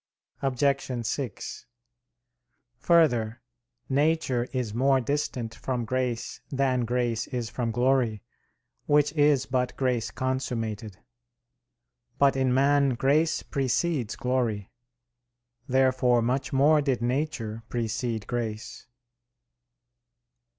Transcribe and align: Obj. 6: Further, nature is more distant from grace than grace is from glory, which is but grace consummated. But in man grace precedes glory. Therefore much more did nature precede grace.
Obj. 0.41 1.05
6: 1.05 1.65
Further, 2.79 3.39
nature 3.87 4.47
is 4.51 4.73
more 4.73 4.99
distant 4.99 5.53
from 5.53 5.85
grace 5.85 6.41
than 6.49 6.85
grace 6.85 7.27
is 7.27 7.51
from 7.51 7.69
glory, 7.69 8.23
which 8.87 9.13
is 9.13 9.45
but 9.45 9.77
grace 9.77 10.09
consummated. 10.09 10.97
But 12.17 12.35
in 12.35 12.51
man 12.51 12.95
grace 12.95 13.43
precedes 13.43 14.15
glory. 14.15 14.71
Therefore 15.67 16.23
much 16.23 16.51
more 16.51 16.81
did 16.81 17.03
nature 17.03 17.61
precede 17.69 18.25
grace. 18.25 18.87